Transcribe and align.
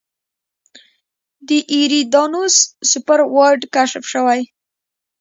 د 1.47 1.49
ایریدانوس 1.73 2.55
سوپر 2.89 3.19
وایډ 3.33 3.61
کشف 3.75 4.03
شوی. 4.13 4.41